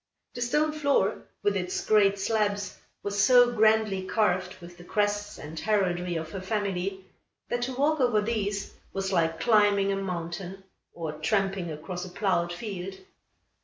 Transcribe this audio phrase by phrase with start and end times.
[0.33, 5.59] The stone floor, with its great slabs, was so grandly carved with the crests and
[5.59, 7.05] heraldry of her family,
[7.49, 10.63] that to walk over these was like climbing a mountain,
[10.95, 12.95] or tramping across a ploughed field.